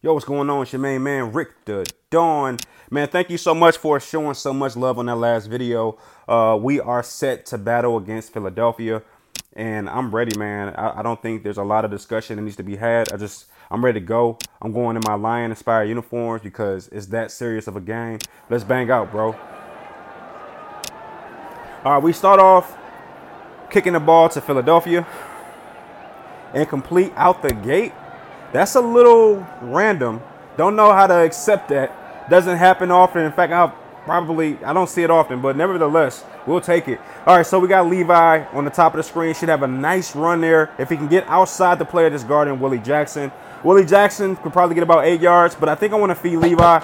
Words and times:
Yo, 0.00 0.14
what's 0.14 0.24
going 0.24 0.48
on? 0.48 0.62
It's 0.62 0.72
your 0.72 0.78
main 0.78 1.02
man, 1.02 1.32
Rick 1.32 1.64
Da 1.64 1.82
Don. 2.08 2.56
Man, 2.88 3.08
thank 3.08 3.30
you 3.30 3.36
so 3.36 3.52
much 3.52 3.78
for 3.78 3.98
showing 3.98 4.34
so 4.34 4.52
much 4.52 4.76
love 4.76 4.96
on 4.96 5.06
that 5.06 5.16
last 5.16 5.46
video. 5.46 5.98
Uh, 6.28 6.56
we 6.60 6.78
are 6.78 7.02
set 7.02 7.44
to 7.46 7.58
battle 7.58 7.96
against 7.96 8.32
Philadelphia, 8.32 9.02
and 9.54 9.88
I'm 9.90 10.14
ready, 10.14 10.38
man. 10.38 10.72
I, 10.76 11.00
I, 11.00 11.02
don't 11.02 11.20
think 11.20 11.42
there's 11.42 11.56
a 11.58 11.64
lot 11.64 11.84
of 11.84 11.90
discussion 11.90 12.36
that 12.36 12.42
needs 12.42 12.54
to 12.58 12.62
be 12.62 12.76
had. 12.76 13.12
I 13.12 13.16
just, 13.16 13.46
I'm 13.72 13.84
ready 13.84 13.98
to 13.98 14.06
go. 14.06 14.38
I'm 14.62 14.70
going 14.72 14.94
in 14.94 15.02
my 15.04 15.14
Lion 15.14 15.50
inspired 15.50 15.88
uniforms 15.88 16.42
because 16.42 16.86
it's 16.92 17.06
that 17.06 17.32
serious 17.32 17.66
of 17.66 17.74
a 17.74 17.80
game. 17.80 18.20
Let's 18.48 18.62
bang 18.62 18.92
out, 18.92 19.10
bro. 19.10 19.32
All 21.84 21.94
right, 21.94 22.02
we 22.04 22.12
start 22.12 22.38
off 22.38 22.78
kicking 23.68 23.94
the 23.94 24.00
ball 24.00 24.28
to 24.28 24.40
Philadelphia. 24.40 25.04
Incomplete 26.54 27.12
out 27.16 27.42
the 27.42 27.52
gate. 27.52 27.92
That's 28.52 28.74
a 28.74 28.80
little 28.80 29.46
random. 29.60 30.22
Don't 30.56 30.74
know 30.74 30.92
how 30.92 31.06
to 31.06 31.14
accept 31.14 31.68
that. 31.68 32.30
Doesn't 32.30 32.56
happen 32.56 32.90
often. 32.90 33.22
In 33.22 33.32
fact, 33.32 33.52
I'll 33.52 33.76
probably 34.04 34.62
I 34.64 34.72
don't 34.72 34.88
see 34.88 35.02
it 35.02 35.10
often, 35.10 35.42
but 35.42 35.56
nevertheless, 35.56 36.24
we'll 36.46 36.60
take 36.60 36.88
it. 36.88 36.98
All 37.26 37.36
right, 37.36 37.46
so 37.46 37.58
we 37.58 37.68
got 37.68 37.86
Levi 37.86 38.44
on 38.52 38.64
the 38.64 38.70
top 38.70 38.94
of 38.94 38.96
the 38.96 39.02
screen. 39.02 39.34
Should 39.34 39.50
have 39.50 39.62
a 39.62 39.68
nice 39.68 40.16
run 40.16 40.40
there. 40.40 40.72
If 40.78 40.88
he 40.88 40.96
can 40.96 41.08
get 41.08 41.26
outside 41.28 41.78
the 41.78 41.84
player 41.84 42.08
that's 42.08 42.24
guarding 42.24 42.58
Willie 42.58 42.78
Jackson. 42.78 43.30
Willie 43.62 43.84
Jackson 43.84 44.36
could 44.36 44.52
probably 44.52 44.74
get 44.74 44.82
about 44.82 45.04
eight 45.04 45.20
yards, 45.20 45.54
but 45.54 45.68
I 45.68 45.74
think 45.74 45.92
I 45.92 45.96
want 45.96 46.10
to 46.10 46.14
feed 46.14 46.36
Levi. 46.36 46.78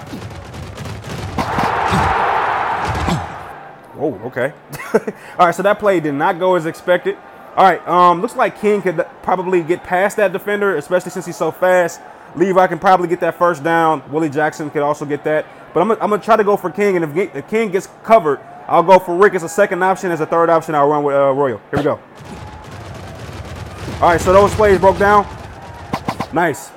Oh, 3.97 4.13
okay. 4.25 4.53
All 5.39 5.45
right, 5.47 5.55
so 5.55 5.63
that 5.63 5.79
play 5.79 5.99
did 5.99 6.13
not 6.13 6.37
go 6.37 6.55
as 6.55 6.65
expected. 6.65 7.17
All 7.55 7.63
right, 7.63 7.85
um, 7.87 8.21
looks 8.21 8.35
like 8.35 8.59
King 8.59 8.81
could 8.81 9.05
probably 9.23 9.63
get 9.63 9.81
past 9.83 10.17
that 10.17 10.33
defender, 10.33 10.75
especially 10.75 11.11
since 11.11 11.25
he's 11.25 11.37
so 11.37 11.51
fast. 11.51 12.01
Levi 12.35 12.67
can 12.67 12.79
probably 12.79 13.07
get 13.07 13.21
that 13.21 13.37
first 13.37 13.63
down. 13.63 14.03
Willie 14.11 14.29
Jackson 14.29 14.69
could 14.69 14.81
also 14.81 15.05
get 15.05 15.23
that. 15.23 15.45
But 15.73 15.81
I'm, 15.81 15.87
going 16.09 16.19
to 16.19 16.25
try 16.25 16.35
to 16.35 16.43
go 16.43 16.57
for 16.57 16.69
King, 16.69 16.97
and 16.97 17.05
if, 17.05 17.35
if 17.35 17.47
King 17.47 17.71
gets 17.71 17.87
covered, 18.03 18.39
I'll 18.67 18.83
go 18.83 18.99
for 18.99 19.15
Rick 19.15 19.35
as 19.35 19.43
a 19.43 19.49
second 19.49 19.83
option. 19.83 20.11
As 20.11 20.19
a 20.19 20.25
third 20.25 20.49
option, 20.49 20.75
I'll 20.75 20.87
run 20.87 21.03
with 21.03 21.15
uh, 21.15 21.31
Royal. 21.31 21.59
Here 21.71 21.77
we 21.77 21.83
go. 21.83 21.99
All 24.01 24.09
right, 24.09 24.19
so 24.19 24.33
those 24.33 24.53
plays 24.55 24.79
broke 24.79 24.97
down. 24.97 25.25
Nice. 26.33 26.71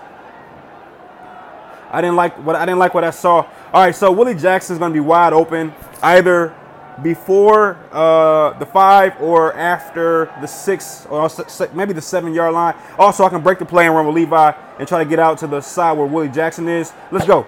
I 1.91 2.01
didn't 2.01 2.17
like 2.17 2.39
what 2.45 2.55
I 2.55 2.67
didn't 2.67 2.79
like 2.79 2.95
what 2.95 3.03
I 3.05 3.11
saw. 3.11 3.49
All 3.73 3.83
right, 3.83 3.95
so 3.95 4.13
Willie 4.13 4.35
Jackson 4.35 4.75
is 4.75 4.79
going 4.79 4.93
to 4.93 4.95
be 4.95 5.01
wide 5.01 5.33
open, 5.33 5.75
either 6.03 6.55
before 7.03 7.79
uh, 7.93 8.59
the 8.59 8.67
five 8.67 9.21
or 9.21 9.55
after 9.55 10.33
the 10.41 10.47
six 10.47 11.07
or 11.07 11.29
maybe 11.75 11.93
the 11.93 12.03
seven 12.03 12.35
yard 12.35 12.55
line. 12.55 12.75
Also, 12.99 13.25
I 13.25 13.29
can 13.29 13.43
break 13.43 13.59
the 13.59 13.65
play 13.65 13.87
and 13.87 13.95
run 13.95 14.07
with 14.07 14.15
Levi 14.15 14.53
and 14.79 14.89
try 14.89 15.03
to 15.03 15.09
get 15.09 15.19
out 15.19 15.39
to 15.39 15.47
the 15.47 15.61
side 15.61 15.97
where 15.97 16.07
Willie 16.07 16.29
Jackson 16.29 16.69
is. 16.69 16.93
Let's 17.11 17.27
go. 17.27 17.43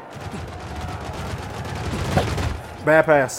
Bad 2.84 3.04
pass. 3.04 3.36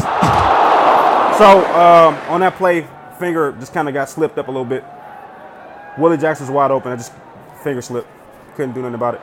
So 1.38 1.59
um, 1.73 2.16
on 2.30 2.42
that 2.42 2.56
play, 2.56 2.88
finger 3.18 3.52
just 3.53 3.73
kind 3.73 3.88
of 3.88 3.94
got 3.94 4.09
slipped 4.09 4.38
up 4.38 4.48
a 4.48 4.52
little 4.52 4.66
bit. 4.66 4.84
Willie 5.98 6.18
Jackson's 6.18 6.50
wide 6.50 6.72
open. 6.72 6.92
I 6.92 6.96
just 6.96 7.14
finger 7.64 7.81
slipped. 7.81 8.08
Couldn't 8.56 8.73
do 8.73 8.81
nothing 8.81 8.96
about 8.96 9.16
it. 9.16 9.22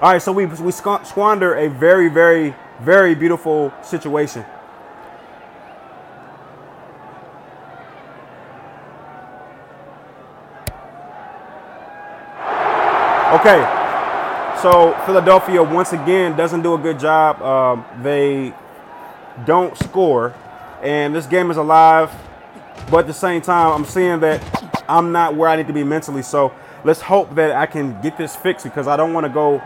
All 0.00 0.12
right, 0.12 0.20
so 0.20 0.32
we 0.32 0.46
we 0.46 0.72
squander 0.72 1.54
a 1.54 1.68
very, 1.68 2.08
very, 2.08 2.54
very 2.80 3.14
beautiful 3.14 3.72
situation. 3.82 4.44
Okay, 13.32 13.62
so 14.60 14.92
Philadelphia 15.06 15.62
once 15.62 15.94
again 15.94 16.36
doesn't 16.36 16.60
do 16.60 16.74
a 16.74 16.78
good 16.78 16.98
job. 17.00 17.40
Um, 17.40 18.02
they 18.02 18.52
don't 19.46 19.74
score, 19.78 20.34
and 20.82 21.14
this 21.14 21.24
game 21.24 21.50
is 21.50 21.56
alive. 21.56 22.12
But 22.90 22.98
at 22.98 23.06
the 23.06 23.14
same 23.14 23.40
time, 23.40 23.72
I'm 23.72 23.86
seeing 23.86 24.20
that 24.20 24.84
I'm 24.86 25.12
not 25.12 25.34
where 25.34 25.48
I 25.48 25.56
need 25.56 25.66
to 25.68 25.72
be 25.72 25.82
mentally. 25.82 26.20
So 26.20 26.52
let's 26.84 27.00
hope 27.00 27.34
that 27.36 27.52
I 27.52 27.64
can 27.64 27.98
get 28.02 28.18
this 28.18 28.36
fixed 28.36 28.64
because 28.64 28.86
I 28.86 28.98
don't 28.98 29.14
want 29.14 29.24
to 29.24 29.32
go 29.32 29.62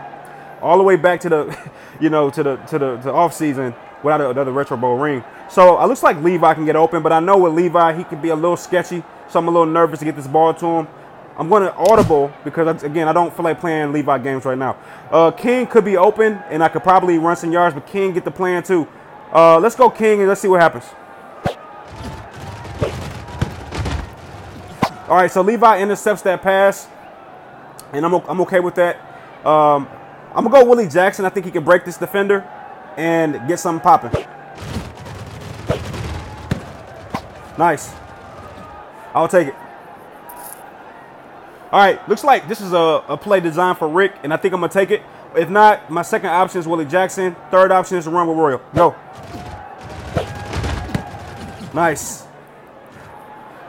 all 0.61 0.77
the 0.77 0.83
way 0.85 0.95
back 0.95 1.19
to 1.21 1.29
the, 1.29 1.71
you 1.99 2.09
know, 2.09 2.29
to 2.29 2.43
the 2.43 2.55
to 2.55 2.79
the 2.79 2.97
to 2.99 3.11
off 3.11 3.33
season 3.33 3.75
without 4.01 4.21
another 4.21 4.53
Retro 4.53 4.77
Bowl 4.77 4.97
ring. 4.97 5.25
So 5.49 5.77
it 5.83 5.87
looks 5.87 6.03
like 6.03 6.15
Levi 6.21 6.53
can 6.53 6.63
get 6.63 6.77
open, 6.77 7.03
but 7.03 7.11
I 7.11 7.19
know 7.19 7.37
with 7.37 7.51
Levi 7.51 7.97
he 7.97 8.05
can 8.05 8.21
be 8.21 8.29
a 8.29 8.35
little 8.35 8.55
sketchy. 8.55 9.03
So 9.29 9.39
I'm 9.39 9.47
a 9.49 9.51
little 9.51 9.65
nervous 9.65 9.99
to 9.99 10.05
get 10.05 10.15
this 10.15 10.27
ball 10.27 10.53
to 10.53 10.65
him. 10.65 10.87
I'm 11.37 11.49
going 11.49 11.61
to 11.61 11.73
audible 11.75 12.33
because, 12.43 12.81
again, 12.81 13.07
I 13.07 13.13
don't 13.13 13.31
feel 13.35 13.43
like 13.43 13.59
playing 13.59 13.93
Levi 13.93 14.17
games 14.19 14.43
right 14.43 14.57
now. 14.57 14.75
Uh, 15.11 15.29
King 15.29 15.67
could 15.67 15.85
be 15.85 15.95
open, 15.95 16.33
and 16.49 16.63
I 16.63 16.67
could 16.67 16.81
probably 16.81 17.19
run 17.19 17.35
some 17.35 17.51
yards, 17.51 17.75
but 17.75 17.85
King 17.85 18.13
get 18.13 18.25
the 18.25 18.31
plan 18.31 18.63
too. 18.63 18.87
Uh, 19.31 19.59
let's 19.59 19.75
go 19.75 19.87
King, 19.89 20.19
and 20.19 20.27
let's 20.27 20.41
see 20.41 20.47
what 20.47 20.59
happens. 20.59 20.85
All 25.07 25.15
right, 25.15 25.31
so 25.31 25.41
Levi 25.41 25.79
intercepts 25.79 26.23
that 26.23 26.41
pass, 26.41 26.87
and 27.93 28.03
I'm, 28.03 28.13
I'm 28.13 28.41
okay 28.41 28.59
with 28.59 28.75
that. 28.75 28.97
Um, 29.45 29.87
I'm 30.33 30.43
going 30.43 30.55
to 30.55 30.61
go 30.61 30.65
Willie 30.65 30.89
Jackson. 30.89 31.23
I 31.23 31.29
think 31.29 31.45
he 31.45 31.51
can 31.51 31.63
break 31.63 31.85
this 31.85 31.97
defender 31.97 32.41
and 32.97 33.47
get 33.47 33.59
something 33.59 33.81
popping. 33.81 34.25
Nice. 37.57 37.93
I'll 39.13 39.27
take 39.27 39.49
it. 39.49 39.55
All 41.69 41.79
right, 41.79 42.07
looks 42.07 42.23
like 42.23 42.47
this 42.47 42.61
is 42.61 42.71
a, 42.71 43.03
a 43.09 43.17
play 43.17 43.41
designed 43.41 43.77
for 43.77 43.89
Rick, 43.89 44.13
and 44.23 44.33
I 44.33 44.37
think 44.37 44.53
I'm 44.53 44.61
to 44.61 44.69
take 44.69 44.89
it. 44.89 45.01
If 45.35 45.49
not, 45.49 45.89
my 45.89 46.01
second 46.01 46.29
option 46.29 46.61
is 46.61 46.67
Willie 46.67 46.85
Jackson. 46.85 47.35
Third 47.51 47.73
option 47.73 47.97
is 47.97 48.05
to 48.05 48.09
run 48.09 48.25
with 48.27 48.37
Royal. 48.37 48.61
Go. 48.73 48.95
Nice. 51.73 52.25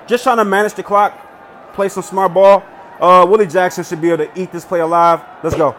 Just 0.06 0.22
trying 0.22 0.36
to 0.36 0.44
manage 0.44 0.74
the 0.74 0.82
clock, 0.84 1.74
play 1.74 1.88
some 1.88 2.04
smart 2.04 2.32
ball. 2.32 2.62
Uh, 3.00 3.26
Willie 3.28 3.48
Jackson 3.48 3.82
should 3.82 4.00
be 4.00 4.10
able 4.10 4.26
to 4.26 4.40
eat 4.40 4.52
this 4.52 4.64
play 4.64 4.78
alive. 4.78 5.20
Let's 5.42 5.56
go. 5.56 5.74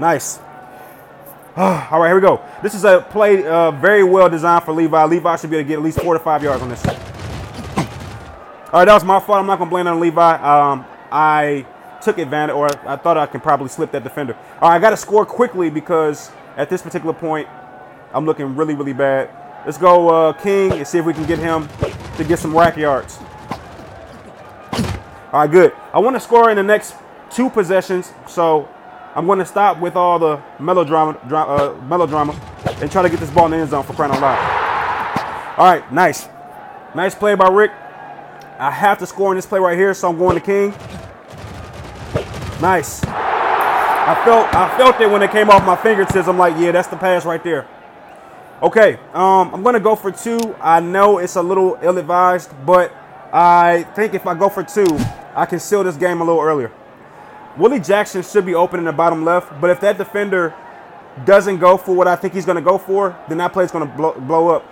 Nice. 0.00 0.38
All 1.56 2.00
right, 2.00 2.08
here 2.08 2.16
we 2.16 2.20
go. 2.20 2.42
This 2.64 2.74
is 2.74 2.84
a 2.84 3.06
play 3.10 3.46
uh, 3.46 3.70
very 3.70 4.02
well 4.02 4.28
designed 4.28 4.64
for 4.64 4.72
Levi. 4.72 5.04
Levi 5.04 5.36
should 5.36 5.50
be 5.50 5.56
able 5.56 5.64
to 5.64 5.68
get 5.68 5.74
at 5.74 5.84
least 5.84 6.00
four 6.00 6.14
to 6.14 6.20
five 6.20 6.42
yards 6.42 6.62
on 6.62 6.68
this. 6.68 7.09
All 8.72 8.78
right, 8.80 8.84
that 8.84 8.94
was 8.94 9.04
my 9.04 9.18
fault. 9.18 9.38
I'm 9.40 9.46
not 9.46 9.58
gonna 9.58 9.70
blame 9.70 9.86
it 9.88 9.90
on 9.90 9.98
Levi. 9.98 10.34
Um, 10.34 10.84
I 11.10 11.66
took 12.00 12.18
advantage, 12.18 12.54
or 12.54 12.68
I 12.86 12.96
thought 12.96 13.16
I 13.16 13.26
could 13.26 13.42
probably 13.42 13.68
slip 13.68 13.90
that 13.92 14.04
defender. 14.04 14.36
All 14.60 14.68
right, 14.68 14.76
I 14.76 14.78
got 14.78 14.90
to 14.90 14.96
score 14.96 15.26
quickly 15.26 15.70
because 15.70 16.30
at 16.56 16.70
this 16.70 16.82
particular 16.82 17.12
point, 17.12 17.48
I'm 18.12 18.24
looking 18.26 18.56
really, 18.56 18.74
really 18.74 18.92
bad. 18.92 19.30
Let's 19.64 19.76
go 19.76 20.08
uh, 20.08 20.32
King 20.34 20.72
and 20.72 20.86
see 20.86 20.98
if 20.98 21.04
we 21.04 21.12
can 21.12 21.26
get 21.26 21.38
him 21.38 21.68
to 22.16 22.24
get 22.24 22.38
some 22.38 22.56
rack 22.56 22.76
yards. 22.76 23.18
All 25.32 25.40
right, 25.40 25.50
good. 25.50 25.72
I 25.92 25.98
want 25.98 26.16
to 26.16 26.20
score 26.20 26.50
in 26.50 26.56
the 26.56 26.62
next 26.62 26.94
two 27.30 27.50
possessions, 27.50 28.12
so 28.26 28.68
I'm 29.14 29.26
going 29.26 29.38
to 29.38 29.46
stop 29.46 29.80
with 29.80 29.96
all 29.96 30.18
the 30.18 30.42
melodrama, 30.58 31.18
uh, 31.30 31.76
melodrama, 31.82 32.32
and 32.80 32.90
try 32.90 33.02
to 33.02 33.08
get 33.08 33.20
this 33.20 33.30
ball 33.30 33.46
in 33.46 33.52
the 33.52 33.56
end 33.58 33.70
zone 33.70 33.84
for 33.84 33.92
crying 33.92 34.12
out 34.12 34.20
loud. 34.20 35.58
All 35.58 35.66
right, 35.66 35.92
nice, 35.92 36.28
nice 36.94 37.14
play 37.14 37.34
by 37.34 37.48
Rick. 37.48 37.72
I 38.60 38.70
have 38.70 38.98
to 38.98 39.06
score 39.06 39.30
on 39.30 39.36
this 39.36 39.46
play 39.46 39.58
right 39.58 39.76
here, 39.76 39.94
so 39.94 40.10
I'm 40.10 40.18
going 40.18 40.38
to 40.38 40.44
King. 40.44 40.72
Nice. 42.60 43.02
I 43.02 44.20
felt 44.22 44.54
I 44.54 44.76
felt 44.76 45.00
it 45.00 45.10
when 45.10 45.22
it 45.22 45.30
came 45.30 45.48
off 45.48 45.64
my 45.64 45.76
fingertips. 45.76 46.28
I'm 46.28 46.36
like, 46.36 46.54
yeah, 46.58 46.70
that's 46.70 46.88
the 46.88 46.96
pass 46.98 47.24
right 47.24 47.42
there. 47.42 47.66
Okay, 48.62 48.98
um, 49.14 49.54
I'm 49.54 49.62
gonna 49.62 49.80
go 49.80 49.96
for 49.96 50.12
two. 50.12 50.54
I 50.60 50.80
know 50.80 51.16
it's 51.16 51.36
a 51.36 51.42
little 51.42 51.78
ill-advised, 51.80 52.50
but 52.66 52.92
I 53.32 53.84
think 53.94 54.12
if 54.12 54.26
I 54.26 54.34
go 54.34 54.50
for 54.50 54.62
two, 54.62 54.98
I 55.34 55.46
can 55.46 55.58
seal 55.58 55.82
this 55.82 55.96
game 55.96 56.20
a 56.20 56.24
little 56.24 56.42
earlier. 56.42 56.70
Willie 57.56 57.80
Jackson 57.80 58.22
should 58.22 58.44
be 58.44 58.54
open 58.54 58.78
in 58.78 58.84
the 58.84 58.92
bottom 58.92 59.24
left, 59.24 59.58
but 59.58 59.70
if 59.70 59.80
that 59.80 59.96
defender 59.96 60.54
doesn't 61.24 61.60
go 61.60 61.78
for 61.78 61.94
what 61.94 62.06
I 62.06 62.16
think 62.16 62.34
he's 62.34 62.44
gonna 62.44 62.60
go 62.60 62.76
for, 62.76 63.16
then 63.28 63.38
that 63.38 63.54
play's 63.54 63.70
gonna 63.70 63.86
blow, 63.86 64.12
blow 64.12 64.48
up. 64.48 64.66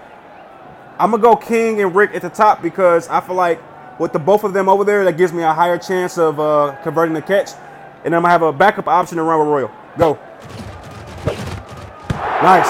I'm 0.99 1.13
gonna 1.13 1.23
go 1.23 1.37
King 1.37 1.81
and 1.81 1.95
Rick 1.97 2.11
at 2.15 2.21
the 2.21 2.29
top 2.29 2.61
because 2.61 3.09
I 3.09 3.21
feel 3.21 3.37
like 3.37 3.63
with 3.99 4.13
the 4.13 4.19
both 4.19 4.45
of 4.45 4.53
them 4.53 4.69
over 4.69 4.85
there, 4.85 5.05
that 5.05 5.17
gives 5.17 5.33
me 5.33 5.43
a 5.43 5.53
higher 5.53 5.79
chance 5.79 6.19
of 6.19 6.39
uh, 6.39 6.77
converting 6.83 7.15
the 7.15 7.23
catch. 7.23 7.51
And 8.05 8.15
then 8.15 8.15
I'm 8.15 8.23
to 8.23 8.29
have 8.29 8.43
a 8.43 8.53
backup 8.53 8.87
option 8.87 9.17
to 9.17 9.23
run 9.25 9.41
with 9.41 9.49
Royal. 9.49 9.71
Go. 9.99 10.19
Nice. 12.43 12.69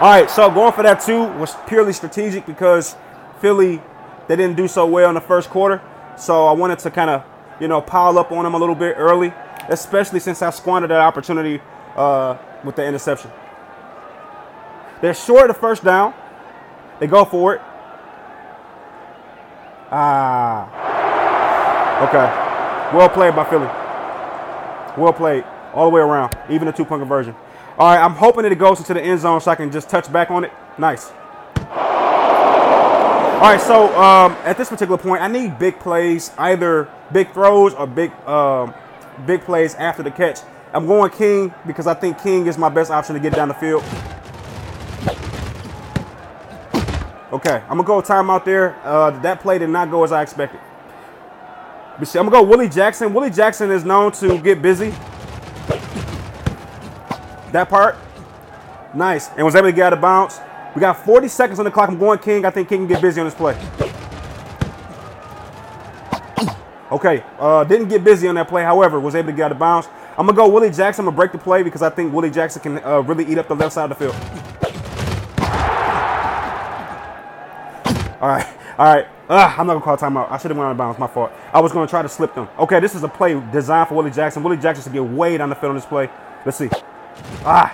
All 0.00 0.10
right, 0.10 0.28
so 0.28 0.50
going 0.50 0.72
for 0.72 0.82
that 0.82 1.00
two 1.00 1.22
was 1.38 1.54
purely 1.66 1.92
strategic 1.92 2.44
because 2.44 2.96
Philly, 3.40 3.80
they 4.28 4.36
didn't 4.36 4.56
do 4.56 4.68
so 4.68 4.86
well 4.86 5.08
in 5.08 5.14
the 5.14 5.20
first 5.20 5.48
quarter. 5.48 5.80
So 6.18 6.46
I 6.46 6.52
wanted 6.52 6.78
to 6.80 6.90
kind 6.90 7.10
of, 7.10 7.24
you 7.60 7.68
know, 7.68 7.80
pile 7.80 8.18
up 8.18 8.30
on 8.30 8.44
them 8.44 8.54
a 8.54 8.58
little 8.58 8.74
bit 8.74 8.96
early, 8.98 9.32
especially 9.68 10.20
since 10.20 10.42
I 10.42 10.50
squandered 10.50 10.90
that 10.90 11.00
opportunity 11.00 11.62
uh, 11.96 12.36
with 12.62 12.76
the 12.76 12.84
interception. 12.84 13.30
They're 15.00 15.14
short 15.14 15.48
of 15.48 15.56
the 15.56 15.60
first 15.60 15.84
down. 15.84 16.12
They 16.98 17.06
go 17.06 17.24
for 17.24 17.54
it. 17.54 17.62
Ah. 19.96 20.66
Okay. 22.08 22.26
Well 22.96 23.08
played 23.08 23.36
by 23.36 23.44
Philly. 23.44 23.68
Well 25.00 25.12
played. 25.12 25.44
All 25.72 25.84
the 25.88 25.94
way 25.94 26.00
around. 26.00 26.36
Even 26.50 26.66
a 26.66 26.72
two 26.72 26.84
point 26.84 27.00
conversion. 27.00 27.36
All 27.78 27.92
right, 27.92 28.04
I'm 28.04 28.14
hoping 28.14 28.42
that 28.42 28.50
it 28.50 28.58
goes 28.58 28.78
into 28.78 28.92
the 28.94 29.00
end 29.00 29.20
zone 29.20 29.40
so 29.40 29.52
I 29.52 29.54
can 29.54 29.70
just 29.70 29.88
touch 29.88 30.12
back 30.12 30.32
on 30.32 30.42
it. 30.44 30.52
Nice. 30.78 31.12
All 31.56 33.50
right, 33.50 33.60
so 33.60 33.86
um, 34.00 34.32
at 34.44 34.56
this 34.56 34.68
particular 34.68 34.98
point, 34.98 35.22
I 35.22 35.28
need 35.28 35.58
big 35.58 35.78
plays, 35.78 36.32
either 36.38 36.88
big 37.12 37.32
throws 37.32 37.74
or 37.74 37.86
big, 37.86 38.10
um, 38.26 38.74
big 39.26 39.42
plays 39.42 39.74
after 39.74 40.02
the 40.02 40.10
catch. 40.10 40.40
I'm 40.72 40.86
going 40.86 41.10
King 41.10 41.54
because 41.66 41.86
I 41.86 41.94
think 41.94 42.20
King 42.20 42.46
is 42.46 42.58
my 42.58 42.68
best 42.68 42.90
option 42.90 43.14
to 43.14 43.20
get 43.20 43.32
down 43.32 43.46
the 43.48 43.54
field. 43.54 43.84
Okay, 47.34 47.60
I'm 47.68 47.76
gonna 47.78 47.82
go 47.82 48.00
timeout 48.00 48.44
there. 48.44 48.76
Uh, 48.84 49.10
that 49.22 49.40
play 49.40 49.58
did 49.58 49.68
not 49.68 49.90
go 49.90 50.04
as 50.04 50.12
I 50.12 50.22
expected. 50.22 50.60
I'm 51.98 52.04
gonna 52.04 52.30
go 52.30 52.44
Willie 52.44 52.68
Jackson. 52.68 53.12
Willie 53.12 53.28
Jackson 53.28 53.72
is 53.72 53.84
known 53.84 54.12
to 54.12 54.38
get 54.38 54.62
busy. 54.62 54.90
That 57.50 57.68
part, 57.68 57.96
nice, 58.94 59.30
and 59.30 59.44
was 59.44 59.56
able 59.56 59.66
to 59.66 59.72
get 59.72 59.86
out 59.86 59.92
of 59.94 60.00
bounds. 60.00 60.40
We 60.76 60.80
got 60.80 61.04
40 61.04 61.26
seconds 61.26 61.58
on 61.58 61.64
the 61.64 61.72
clock. 61.72 61.88
I'm 61.88 61.98
going 61.98 62.20
King. 62.20 62.44
I 62.44 62.50
think 62.50 62.68
King 62.68 62.82
can 62.82 62.86
get 62.86 63.02
busy 63.02 63.20
on 63.20 63.26
this 63.26 63.34
play. 63.34 63.58
Okay, 66.92 67.24
uh, 67.40 67.64
didn't 67.64 67.88
get 67.88 68.04
busy 68.04 68.28
on 68.28 68.36
that 68.36 68.46
play. 68.46 68.62
However, 68.62 69.00
was 69.00 69.16
able 69.16 69.32
to 69.32 69.36
get 69.36 69.46
out 69.46 69.52
of 69.52 69.58
bounds. 69.58 69.88
I'm 70.16 70.26
gonna 70.26 70.36
go 70.36 70.46
Willie 70.48 70.70
Jackson. 70.70 71.02
I'm 71.02 71.06
gonna 71.06 71.16
break 71.16 71.32
the 71.32 71.38
play 71.38 71.64
because 71.64 71.82
I 71.82 71.90
think 71.90 72.14
Willie 72.14 72.30
Jackson 72.30 72.62
can 72.62 72.84
uh, 72.84 73.00
really 73.00 73.24
eat 73.26 73.38
up 73.38 73.48
the 73.48 73.56
left 73.56 73.72
side 73.72 73.90
of 73.90 73.98
the 73.98 74.04
field. 74.04 74.63
All 78.24 78.30
right, 78.30 78.46
all 78.78 78.86
right. 78.86 79.06
Ugh, 79.28 79.54
I'm 79.58 79.66
not 79.66 79.74
gonna 79.74 79.84
call 79.84 79.98
timeout. 79.98 80.32
I 80.32 80.38
should 80.38 80.50
have 80.50 80.56
went 80.56 80.68
out 80.68 80.70
of 80.70 80.78
bounds. 80.78 80.98
My 80.98 81.06
fault. 81.06 81.30
I 81.52 81.60
was 81.60 81.72
gonna 81.72 81.86
try 81.86 82.00
to 82.00 82.08
slip 82.08 82.34
them. 82.34 82.48
Okay, 82.58 82.80
this 82.80 82.94
is 82.94 83.02
a 83.02 83.08
play 83.08 83.38
designed 83.52 83.88
for 83.88 83.96
Willie 83.96 84.10
Jackson. 84.10 84.42
Willie 84.42 84.56
Jackson 84.56 84.82
should 84.82 84.94
get 84.94 85.04
way 85.04 85.36
down 85.36 85.50
the 85.50 85.54
field 85.54 85.68
on 85.68 85.76
this 85.76 85.84
play. 85.84 86.08
Let's 86.46 86.56
see. 86.56 86.70
Ah, 87.44 87.70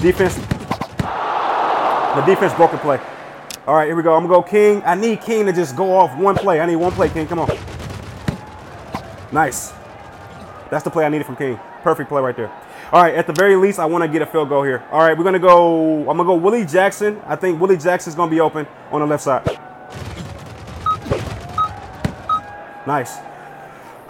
defense. 0.00 0.36
The 0.36 2.22
defense 2.24 2.54
broke 2.54 2.70
the 2.70 2.78
play. 2.78 3.00
All 3.66 3.74
right, 3.74 3.86
here 3.86 3.96
we 3.96 4.04
go. 4.04 4.14
I'm 4.14 4.28
gonna 4.28 4.42
go 4.42 4.42
King. 4.42 4.80
I 4.84 4.94
need 4.94 5.20
King 5.22 5.44
to 5.46 5.52
just 5.52 5.74
go 5.74 5.92
off 5.92 6.16
one 6.16 6.36
play. 6.36 6.60
I 6.60 6.66
need 6.66 6.76
one 6.76 6.92
play, 6.92 7.08
King. 7.08 7.26
Come 7.26 7.40
on. 7.40 7.48
Nice. 9.32 9.72
That's 10.70 10.84
the 10.84 10.90
play 10.90 11.04
I 11.04 11.08
needed 11.08 11.26
from 11.26 11.34
King. 11.34 11.58
Perfect 11.82 12.08
play 12.08 12.22
right 12.22 12.36
there. 12.36 12.52
All 12.92 13.02
right, 13.02 13.16
at 13.16 13.26
the 13.26 13.32
very 13.32 13.56
least, 13.56 13.80
I 13.80 13.86
want 13.86 14.04
to 14.04 14.08
get 14.08 14.22
a 14.22 14.26
field 14.26 14.50
goal 14.50 14.62
here. 14.62 14.84
All 14.92 15.00
right, 15.00 15.18
we're 15.18 15.24
gonna 15.24 15.40
go. 15.40 15.98
I'm 16.08 16.16
gonna 16.16 16.22
go 16.22 16.36
Willie 16.36 16.64
Jackson. 16.64 17.20
I 17.26 17.34
think 17.34 17.60
Willie 17.60 17.76
Jackson's 17.76 18.14
gonna 18.14 18.30
be 18.30 18.38
open 18.38 18.68
on 18.92 19.00
the 19.00 19.06
left 19.08 19.24
side. 19.24 19.63
Nice. 22.86 23.16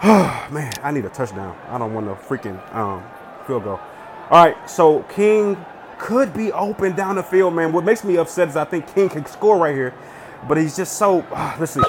Oh, 0.03 0.47
Man, 0.51 0.73
I 0.83 0.91
need 0.91 1.05
a 1.05 1.09
touchdown. 1.09 1.57
I 1.69 1.77
don't 1.77 1.93
want 1.93 2.05
no 2.05 2.15
freaking 2.15 2.59
um, 2.75 3.03
field 3.47 3.63
goal. 3.63 3.79
All 4.29 4.45
right, 4.45 4.69
so 4.69 5.03
King 5.03 5.57
could 5.97 6.33
be 6.33 6.51
open 6.51 6.95
down 6.95 7.15
the 7.15 7.23
field, 7.23 7.53
man. 7.53 7.71
What 7.71 7.83
makes 7.83 8.03
me 8.03 8.17
upset 8.17 8.49
is 8.49 8.55
I 8.55 8.65
think 8.65 8.93
King 8.93 9.09
can 9.09 9.25
score 9.25 9.57
right 9.57 9.73
here, 9.75 9.93
but 10.47 10.57
he's 10.57 10.75
just 10.75 10.97
so. 10.97 11.21
Uh, 11.31 11.55
let's 11.59 11.73
see. 11.73 11.81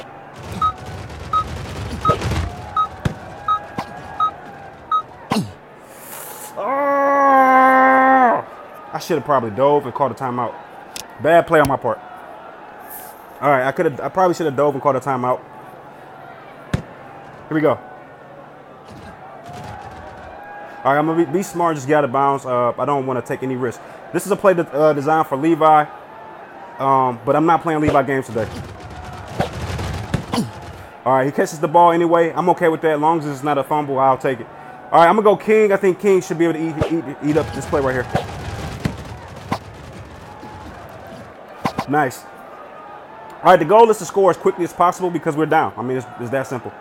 I 8.93 8.99
should 8.99 9.17
have 9.17 9.25
probably 9.27 9.51
dove 9.51 9.85
and 9.85 9.95
called 9.95 10.13
a 10.13 10.15
timeout. 10.15 10.55
Bad 11.23 11.47
play 11.47 11.61
on 11.61 11.69
my 11.69 11.77
part. 11.77 11.99
All 13.43 13.51
right, 13.51 13.67
I 13.67 13.73
could 13.73 13.85
have. 13.87 14.01
I 14.01 14.09
probably 14.09 14.35
should 14.35 14.47
have 14.47 14.57
dove 14.57 14.73
and 14.73 14.83
called 14.83 14.97
a 14.97 15.01
timeout. 15.01 15.43
Here 17.49 17.55
we 17.55 17.61
go. 17.61 17.79
All 20.83 20.93
right, 20.93 20.99
I'm 20.99 21.07
gonna 21.07 21.25
be, 21.25 21.33
be 21.33 21.43
smart, 21.45 21.77
just 21.77 21.87
get 21.87 21.99
out 21.99 22.05
of 22.05 22.13
bounds. 22.13 22.45
Uh, 22.45 22.73
I 22.77 22.85
don't 22.85 23.07
want 23.07 23.25
to 23.25 23.27
take 23.27 23.45
any 23.45 23.55
risks. 23.55 23.83
This 24.13 24.27
is 24.27 24.33
a 24.33 24.37
play 24.37 24.53
that, 24.53 24.73
uh, 24.75 24.93
designed 24.93 25.29
for 25.29 25.37
Levi, 25.37 25.85
um, 26.79 27.21
but 27.25 27.37
I'm 27.37 27.47
not 27.47 27.63
playing 27.63 27.81
Levi 27.81 28.03
games 28.03 28.27
today. 28.27 28.49
All 31.05 31.15
right, 31.15 31.27
he 31.27 31.31
catches 31.31 31.61
the 31.61 31.69
ball 31.69 31.93
anyway. 31.93 32.33
I'm 32.33 32.49
okay 32.51 32.69
with 32.69 32.81
that. 32.81 32.95
As 32.95 33.01
long 33.01 33.21
as 33.21 33.27
it's 33.27 33.45
not 33.45 33.59
a 33.59 33.65
fumble, 33.65 33.99
I'll 33.99 34.19
take 34.19 34.41
it. 34.41 34.47
All 34.91 35.01
right, 35.01 35.09
I'm 35.09 35.15
gonna 35.15 35.23
go 35.23 35.37
King. 35.37 35.71
I 35.71 35.77
think 35.77 36.01
King 36.01 36.21
should 36.21 36.39
be 36.39 36.47
able 36.47 36.55
to 36.55 36.69
eat, 36.69 36.93
eat, 36.93 37.31
eat 37.31 37.37
up 37.37 37.53
this 37.55 37.67
play 37.67 37.81
right 37.81 37.93
here. 37.93 38.07
Nice. 41.89 42.25
All 43.43 43.53
right, 43.53 43.57
the 43.57 43.65
goal 43.65 43.89
is 43.91 43.99
to 43.99 44.05
score 44.05 44.31
as 44.31 44.37
quickly 44.37 44.65
as 44.65 44.73
possible 44.73 45.11
because 45.11 45.37
we're 45.37 45.47
down. 45.47 45.73
I 45.77 45.83
mean, 45.83 45.99
it's, 45.99 46.07
it's 46.19 46.31
that 46.31 46.49
simple. 46.49 46.73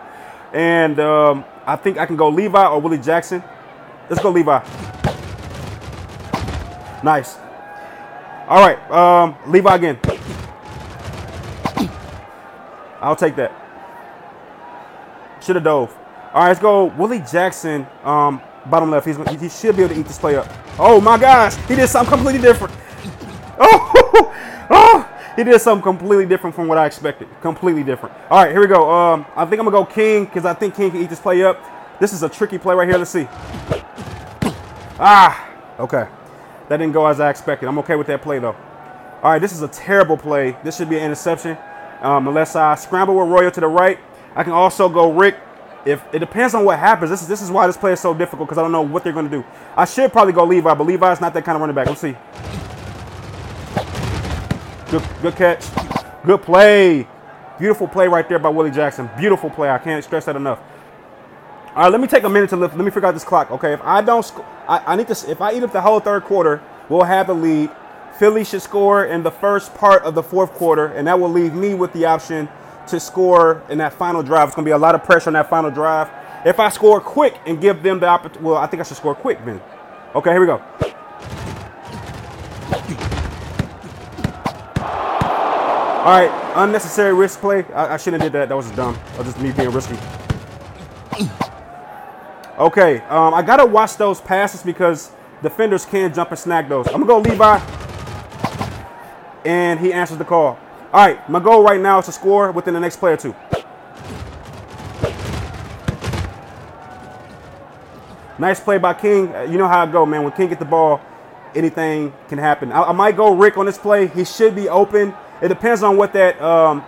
And 0.52 0.98
um, 1.00 1.44
I 1.66 1.76
think 1.76 1.98
I 1.98 2.06
can 2.06 2.16
go 2.16 2.28
Levi 2.28 2.66
or 2.66 2.80
Willie 2.80 2.98
Jackson. 2.98 3.42
Let's 4.08 4.22
go 4.22 4.30
Levi. 4.30 4.62
Nice. 7.02 7.36
All 8.48 8.64
right, 8.64 8.90
um, 8.90 9.36
Levi 9.48 9.74
again. 9.74 9.98
I'll 13.00 13.16
take 13.16 13.36
that. 13.36 13.52
Should 15.42 15.56
have 15.56 15.64
dove. 15.64 15.96
All 16.32 16.42
right, 16.42 16.48
let's 16.48 16.60
go. 16.60 16.84
Willie 16.84 17.20
Jackson, 17.20 17.86
um, 18.04 18.40
bottom 18.66 18.90
left. 18.90 19.06
He's, 19.06 19.16
he 19.40 19.48
should 19.48 19.76
be 19.76 19.82
able 19.82 19.94
to 19.94 20.00
eat 20.00 20.06
this 20.06 20.18
play 20.18 20.36
up. 20.36 20.48
Oh 20.78 21.00
my 21.00 21.18
gosh, 21.18 21.56
he 21.68 21.74
did 21.74 21.88
something 21.88 22.14
completely 22.14 22.40
different. 22.40 22.74
Oh, 23.58 23.95
he 25.36 25.44
did 25.44 25.60
something 25.60 25.82
completely 25.82 26.26
different 26.26 26.56
from 26.56 26.66
what 26.66 26.78
I 26.78 26.86
expected. 26.86 27.28
Completely 27.42 27.84
different. 27.84 28.14
All 28.30 28.42
right, 28.42 28.50
here 28.50 28.60
we 28.60 28.66
go. 28.66 28.90
Um, 28.90 29.26
I 29.36 29.44
think 29.44 29.60
I'm 29.60 29.66
gonna 29.66 29.70
go 29.70 29.84
King 29.84 30.24
because 30.24 30.44
I 30.44 30.54
think 30.54 30.74
King 30.74 30.90
can 30.90 31.02
eat 31.02 31.10
this 31.10 31.20
play 31.20 31.42
up. 31.44 31.62
This 32.00 32.12
is 32.12 32.22
a 32.22 32.28
tricky 32.28 32.58
play 32.58 32.74
right 32.74 32.88
here. 32.88 32.98
Let's 32.98 33.10
see. 33.10 33.28
Ah, 34.98 35.48
okay. 35.78 36.08
That 36.68 36.78
didn't 36.78 36.92
go 36.92 37.06
as 37.06 37.20
I 37.20 37.30
expected. 37.30 37.68
I'm 37.68 37.78
okay 37.78 37.96
with 37.96 38.06
that 38.08 38.22
play 38.22 38.38
though. 38.38 38.56
All 39.22 39.30
right, 39.32 39.38
this 39.38 39.52
is 39.52 39.62
a 39.62 39.68
terrible 39.68 40.16
play. 40.16 40.56
This 40.64 40.76
should 40.76 40.88
be 40.88 40.96
an 40.96 41.04
interception. 41.04 41.56
Um, 42.00 42.28
unless 42.28 42.56
I 42.56 42.74
scramble 42.74 43.14
with 43.18 43.28
Royal 43.28 43.50
to 43.50 43.60
the 43.60 43.68
right. 43.68 43.98
I 44.34 44.42
can 44.42 44.52
also 44.52 44.88
go 44.88 45.12
Rick 45.12 45.36
if 45.86 46.02
it 46.12 46.18
depends 46.18 46.52
on 46.52 46.64
what 46.64 46.78
happens, 46.78 47.10
this 47.10 47.22
is 47.22 47.28
this 47.28 47.40
is 47.40 47.50
why 47.50 47.66
this 47.66 47.76
play 47.76 47.92
is 47.92 48.00
so 48.00 48.12
difficult 48.12 48.48
because 48.48 48.58
I 48.58 48.62
don't 48.62 48.72
know 48.72 48.82
what 48.82 49.04
they're 49.04 49.12
going 49.12 49.30
to 49.30 49.36
do. 49.38 49.44
I 49.76 49.84
should 49.84 50.12
probably 50.12 50.32
go 50.32 50.44
Levi, 50.44 50.74
but 50.74 50.84
Levi's 50.84 51.20
not 51.20 51.32
that 51.32 51.44
kind 51.44 51.54
of 51.54 51.60
running 51.60 51.76
back. 51.76 51.86
Let's 51.86 52.00
see. 52.00 52.16
Good, 54.90 55.02
good 55.20 55.36
catch. 55.36 55.64
Good 56.24 56.42
play. 56.42 57.08
Beautiful 57.58 57.88
play 57.88 58.06
right 58.06 58.28
there 58.28 58.38
by 58.38 58.48
Willie 58.50 58.70
Jackson. 58.70 59.10
Beautiful 59.18 59.50
play. 59.50 59.68
I 59.70 59.78
can't 59.78 60.02
stress 60.04 60.26
that 60.26 60.36
enough. 60.36 60.60
All 61.74 61.82
right, 61.82 61.92
let 61.92 62.00
me 62.00 62.06
take 62.06 62.24
a 62.24 62.28
minute 62.28 62.50
to 62.50 62.56
lift. 62.56 62.76
Let 62.76 62.84
me 62.84 62.90
figure 62.90 63.08
out 63.08 63.14
this 63.14 63.24
clock. 63.24 63.50
Okay, 63.50 63.72
if 63.72 63.82
I 63.82 64.00
don't, 64.00 64.24
sc- 64.24 64.40
I, 64.68 64.82
I 64.86 64.96
need 64.96 65.08
to. 65.08 65.30
If 65.30 65.40
I 65.40 65.52
eat 65.54 65.62
up 65.62 65.72
the 65.72 65.80
whole 65.80 66.00
third 66.00 66.24
quarter, 66.24 66.62
we'll 66.88 67.02
have 67.02 67.26
the 67.26 67.34
lead. 67.34 67.70
Philly 68.18 68.44
should 68.44 68.62
score 68.62 69.04
in 69.04 69.22
the 69.22 69.30
first 69.30 69.74
part 69.74 70.02
of 70.04 70.14
the 70.14 70.22
fourth 70.22 70.52
quarter, 70.52 70.86
and 70.86 71.06
that 71.06 71.18
will 71.18 71.28
leave 71.28 71.52
me 71.52 71.74
with 71.74 71.92
the 71.92 72.06
option 72.06 72.48
to 72.86 73.00
score 73.00 73.62
in 73.68 73.78
that 73.78 73.92
final 73.92 74.22
drive. 74.22 74.48
It's 74.48 74.54
going 74.56 74.64
to 74.64 74.68
be 74.68 74.72
a 74.72 74.78
lot 74.78 74.94
of 74.94 75.04
pressure 75.04 75.28
on 75.28 75.34
that 75.34 75.50
final 75.50 75.70
drive. 75.70 76.08
If 76.46 76.60
I 76.60 76.68
score 76.70 77.00
quick 77.00 77.38
and 77.44 77.60
give 77.60 77.82
them 77.82 77.98
the 78.00 78.06
opportunity, 78.06 78.44
well, 78.44 78.56
I 78.56 78.66
think 78.68 78.80
I 78.80 78.84
should 78.84 78.96
score 78.96 79.14
quick 79.14 79.44
then. 79.44 79.60
Okay, 80.14 80.30
here 80.30 80.40
we 80.40 80.46
go. 80.46 80.62
All 86.06 86.12
right, 86.12 86.30
unnecessary 86.54 87.12
risk 87.12 87.40
play. 87.40 87.64
I, 87.74 87.94
I 87.94 87.96
shouldn't 87.96 88.22
have 88.22 88.30
did 88.30 88.38
that. 88.38 88.48
That 88.48 88.54
was 88.54 88.70
dumb. 88.70 88.94
That 88.94 89.18
was 89.18 89.26
just 89.26 89.40
me 89.40 89.50
being 89.50 89.72
risky. 89.72 89.98
Okay, 92.56 93.00
um, 93.08 93.34
I 93.34 93.42
gotta 93.42 93.66
watch 93.66 93.96
those 93.96 94.20
passes 94.20 94.62
because 94.62 95.10
defenders 95.42 95.84
can 95.84 96.14
jump 96.14 96.30
and 96.30 96.38
snag 96.38 96.68
those. 96.68 96.86
I'm 96.86 97.04
gonna 97.04 97.06
go 97.06 97.18
Levi, 97.18 97.58
and 99.44 99.80
he 99.80 99.92
answers 99.92 100.16
the 100.18 100.24
call. 100.24 100.56
All 100.92 101.04
right, 101.04 101.28
my 101.28 101.40
goal 101.40 101.64
right 101.64 101.80
now 101.80 101.98
is 101.98 102.06
to 102.06 102.12
score 102.12 102.52
within 102.52 102.74
the 102.74 102.78
next 102.78 102.98
play 102.98 103.14
or 103.14 103.16
two. 103.16 103.34
Nice 108.38 108.60
play 108.60 108.78
by 108.78 108.94
King. 108.94 109.34
You 109.50 109.58
know 109.58 109.66
how 109.66 109.82
I 109.82 109.90
go, 109.90 110.06
man. 110.06 110.22
When 110.22 110.30
King 110.34 110.50
get 110.50 110.60
the 110.60 110.64
ball, 110.66 111.00
anything 111.56 112.12
can 112.28 112.38
happen. 112.38 112.70
I, 112.70 112.82
I 112.84 112.92
might 112.92 113.16
go 113.16 113.34
Rick 113.34 113.56
on 113.56 113.66
this 113.66 113.76
play. 113.76 114.06
He 114.06 114.24
should 114.24 114.54
be 114.54 114.68
open. 114.68 115.12
It 115.42 115.48
depends 115.48 115.82
on 115.82 115.96
what 115.96 116.12
that 116.14 116.40
um, 116.40 116.84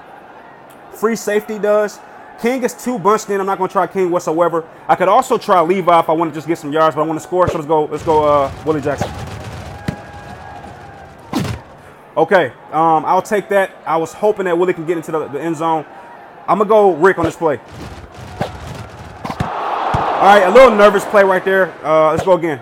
free 0.93 1.17
safety 1.17 1.59
does. 1.59 2.01
King 2.41 2.63
is 2.63 2.73
too 2.73 2.99
bunched 2.99 3.29
in. 3.31 3.41
I'm 3.41 3.47
not 3.47 3.59
going 3.59 3.69
to 3.69 3.73
try 3.73 3.87
King 3.87 4.11
whatsoever. 4.11 4.65
I 4.87 4.95
could 4.95 5.09
also 5.09 5.39
try 5.39 5.61
Levi 5.61 5.99
if 5.99 6.09
I 6.09 6.13
want 6.13 6.31
to 6.31 6.35
just 6.35 6.47
get 6.47 6.57
some 6.57 6.73
yards, 6.73 6.95
but 6.95 7.03
I 7.03 7.07
want 7.07 7.19
to 7.19 7.23
score. 7.23 7.49
So 7.49 7.55
let's 7.55 7.67
go. 7.67 7.85
Let's 7.87 8.05
go. 8.05 8.25
Uh, 8.25 8.53
Willie 8.65 8.81
Jackson. 8.81 9.11
Okay, 12.17 12.53
um, 12.73 13.05
I'll 13.05 13.23
take 13.23 13.49
that. 13.51 13.71
I 13.87 13.97
was 13.97 14.13
hoping 14.13 14.47
that 14.47 14.59
Willie 14.59 14.75
can 14.75 14.85
get 14.85 14.97
into 14.97 15.13
the, 15.13 15.29
the 15.29 15.41
end 15.41 15.57
zone. 15.57 15.87
I'm 16.49 16.59
gonna 16.59 16.69
go 16.69 16.95
Rick 16.97 17.19
on 17.19 17.25
this 17.25 17.37
play. 17.37 17.59
All 19.39 20.25
right, 20.25 20.43
a 20.43 20.51
little 20.51 20.75
nervous 20.75 21.05
play 21.05 21.23
right 21.23 21.45
there. 21.45 21.73
Uh, 21.85 22.11
let's 22.11 22.25
go 22.25 22.33
again. 22.33 22.59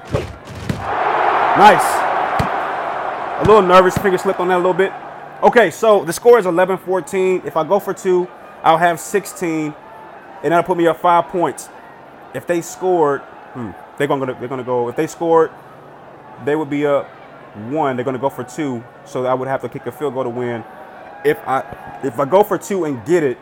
Nice. 1.56 1.84
A 3.40 3.44
little 3.46 3.62
nervous, 3.62 3.96
finger 3.96 4.18
slipped 4.18 4.40
on 4.40 4.48
that 4.48 4.56
a 4.56 4.58
little 4.58 4.74
bit. 4.74 4.92
Okay, 5.46 5.70
so 5.70 6.04
the 6.04 6.12
score 6.12 6.40
is 6.40 6.44
11-14. 6.44 7.44
If 7.44 7.56
I 7.56 7.62
go 7.62 7.78
for 7.78 7.94
two, 7.94 8.26
I'll 8.64 8.78
have 8.78 8.98
16. 8.98 9.72
and 10.42 10.52
that'll 10.52 10.66
put 10.66 10.76
me 10.76 10.88
up 10.88 11.00
five 11.00 11.26
points. 11.26 11.68
If 12.34 12.48
they 12.48 12.60
scored, 12.62 13.20
hmm, 13.54 13.70
they're 13.96 14.08
gonna 14.08 14.34
they're 14.38 14.48
gonna 14.48 14.64
go. 14.64 14.88
If 14.88 14.96
they 14.96 15.06
scored, 15.06 15.52
they 16.44 16.56
would 16.56 16.68
be 16.68 16.84
up 16.84 17.08
one. 17.70 17.94
They're 17.94 18.04
gonna 18.04 18.18
go 18.18 18.28
for 18.28 18.42
two, 18.42 18.82
so 19.04 19.24
I 19.24 19.34
would 19.34 19.46
have 19.46 19.62
to 19.62 19.68
kick 19.68 19.86
a 19.86 19.92
field 19.92 20.14
goal 20.14 20.24
to 20.24 20.30
win. 20.30 20.64
If 21.24 21.38
I 21.46 22.00
if 22.02 22.18
I 22.18 22.24
go 22.24 22.42
for 22.42 22.58
two 22.58 22.84
and 22.84 23.04
get 23.06 23.22
it, 23.22 23.38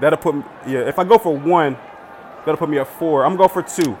that'll 0.00 0.18
put 0.18 0.36
me, 0.36 0.44
yeah. 0.66 0.80
If 0.80 1.00
I 1.00 1.04
go 1.04 1.18
for 1.18 1.36
one, 1.36 1.76
that'll 2.46 2.56
put 2.56 2.70
me 2.70 2.78
at 2.78 2.86
four. 2.86 3.24
I'm 3.24 3.36
gonna 3.36 3.48
go 3.48 3.52
for 3.52 3.62
two. 3.62 3.98